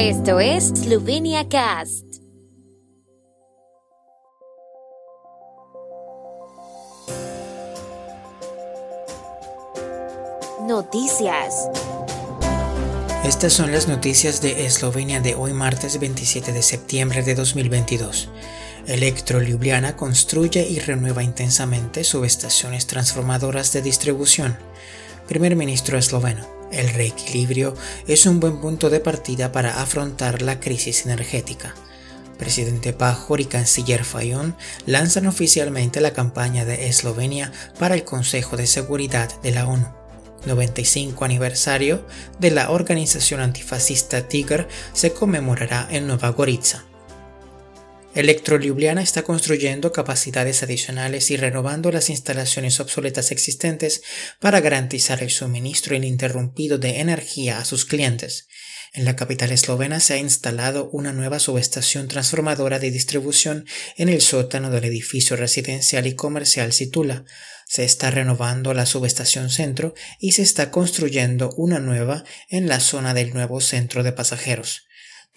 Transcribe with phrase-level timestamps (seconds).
[0.00, 2.04] Esto es Slovenia Cast.
[10.68, 11.68] Noticias.
[13.24, 18.28] Estas son las noticias de Eslovenia de hoy martes 27 de septiembre de 2022.
[18.86, 24.56] Electro Ljubljana construye y renueva intensamente subestaciones transformadoras de distribución.
[25.26, 26.57] Primer ministro esloveno.
[26.72, 27.74] El reequilibrio
[28.06, 31.74] es un buen punto de partida para afrontar la crisis energética.
[32.38, 38.66] Presidente Pajor y canciller Fayón lanzan oficialmente la campaña de Eslovenia para el Consejo de
[38.66, 39.88] Seguridad de la ONU.
[40.46, 42.06] 95 aniversario
[42.38, 46.84] de la organización antifascista Tiger se conmemorará en Nueva Gorica.
[48.18, 54.02] Electroliubliana está construyendo capacidades adicionales y renovando las instalaciones obsoletas existentes
[54.40, 58.48] para garantizar el suministro ininterrumpido de energía a sus clientes.
[58.92, 64.20] En la capital eslovena se ha instalado una nueva subestación transformadora de distribución en el
[64.20, 67.24] sótano del edificio residencial y comercial Situla.
[67.68, 73.14] Se está renovando la subestación centro y se está construyendo una nueva en la zona
[73.14, 74.87] del nuevo centro de pasajeros.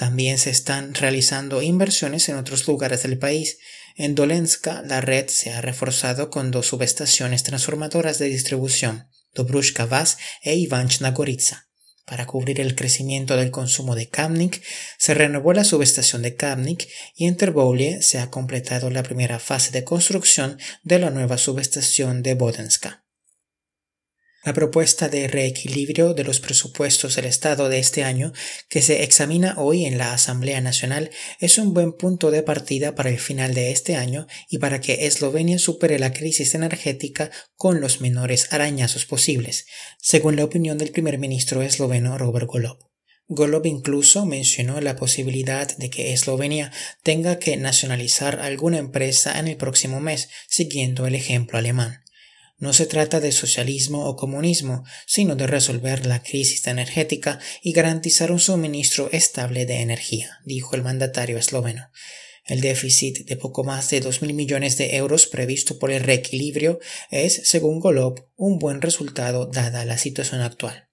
[0.00, 3.58] También se están realizando inversiones en otros lugares del país.
[3.96, 10.16] En Dolenska, la red se ha reforzado con dos subestaciones transformadoras de distribución, Dobrushka Vas
[10.40, 11.68] e Ivanchna Gorica.
[12.06, 14.62] Para cubrir el crecimiento del consumo de Kamnik,
[14.96, 19.70] se renovó la subestación de Kamnik y en Terbolie se ha completado la primera fase
[19.70, 23.04] de construcción de la nueva subestación de Bodenska.
[24.42, 28.32] La propuesta de reequilibrio de los presupuestos del Estado de este año,
[28.70, 31.10] que se examina hoy en la Asamblea Nacional,
[31.40, 35.04] es un buen punto de partida para el final de este año y para que
[35.04, 39.66] Eslovenia supere la crisis energética con los menores arañazos posibles,
[40.00, 42.78] según la opinión del primer ministro esloveno Robert Golob.
[43.28, 49.58] Golob incluso mencionó la posibilidad de que Eslovenia tenga que nacionalizar alguna empresa en el
[49.58, 52.04] próximo mes, siguiendo el ejemplo alemán.
[52.60, 58.30] No se trata de socialismo o comunismo, sino de resolver la crisis energética y garantizar
[58.30, 61.90] un suministro estable de energía, dijo el mandatario esloveno.
[62.44, 67.48] El déficit de poco más de 2.000 millones de euros previsto por el reequilibrio es,
[67.48, 70.89] según Golob, un buen resultado dada la situación actual.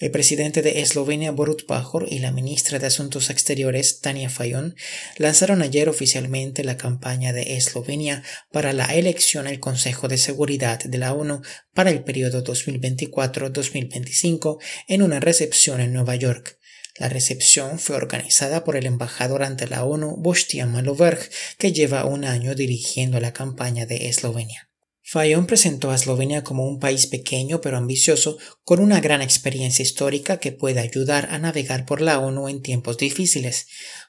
[0.00, 4.74] El presidente de Eslovenia Borut Pajor y la ministra de Asuntos Exteriores Tania Fayon
[5.18, 10.98] lanzaron ayer oficialmente la campaña de Eslovenia para la elección al Consejo de Seguridad de
[10.98, 11.42] la ONU
[11.74, 16.58] para el periodo 2024-2025 en una recepción en Nueva York.
[16.98, 21.20] La recepción fue organizada por el embajador ante la ONU Bostian Maloverg,
[21.56, 24.68] que lleva un año dirigiendo la campaña de Eslovenia.
[25.06, 30.38] Fayón presentó a Eslovenia como un país pequeño pero ambicioso con una gran experiencia histórica
[30.38, 33.66] que puede ayudar a navegar por la ONU en tiempos difíciles.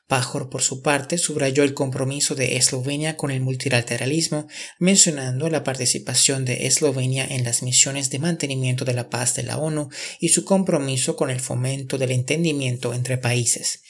[0.08, 4.48] Pajor, por su parte, subrayó el compromiso de Eslovenia con el multilateralismo,
[4.80, 9.58] mencionando la participación de Eslovenia en las misiones de mantenimiento de la paz de la
[9.58, 9.90] ONU
[10.22, 13.82] y su compromiso con el fomento del entendimiento entre países.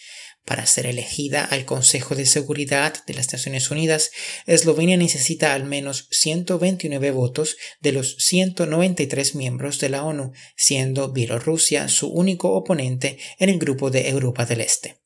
[0.45, 4.11] Para ser elegida al Consejo de Seguridad de las Naciones Unidas,
[4.45, 11.87] Eslovenia necesita al menos 129 votos de los 193 miembros de la ONU, siendo Bielorrusia
[11.87, 14.97] su único oponente en el grupo de Europa del Este.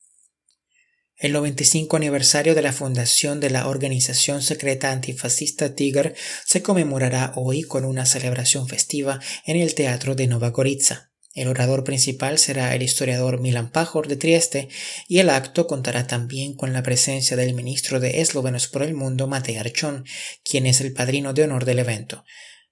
[1.16, 7.64] El 95 aniversario de la fundación de la organización secreta antifascista Tiger se conmemorará hoy
[7.64, 11.09] con una celebración festiva en el Teatro de Nova Gorica.
[11.40, 14.68] El orador principal será el historiador Milan Pajor de Trieste
[15.08, 19.26] y el acto contará también con la presencia del ministro de Eslovenos por el Mundo,
[19.26, 20.04] Matej Archon,
[20.44, 22.26] quien es el padrino de honor del evento.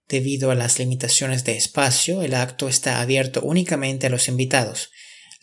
[0.09, 4.91] Debido a las limitaciones de espacio, el acto está abierto únicamente a los invitados.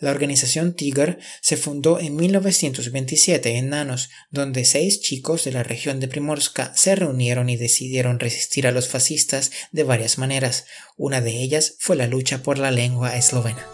[0.04, 5.98] La organización Tiger se fundó en 1927 en Nanos, donde seis chicos de la región
[5.98, 10.66] de Primorska se reunieron y decidieron resistir a los fascistas de varias maneras.
[10.98, 13.66] Una de ellas fue la lucha por la lengua eslovena.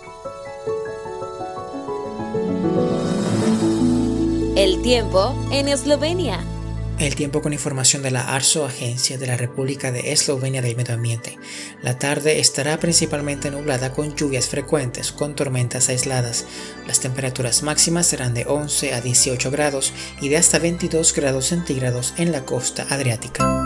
[4.54, 6.44] El tiempo en Eslovenia.
[7.00, 10.92] El tiempo con información de la ARSO, Agencia de la República de Eslovenia del Medio
[10.92, 11.38] Ambiente.
[11.80, 16.44] La tarde estará principalmente nublada con lluvias frecuentes, con tormentas aisladas.
[16.86, 22.12] Las temperaturas máximas serán de 11 a 18 grados y de hasta 22 grados centígrados
[22.18, 23.59] en la costa adriática.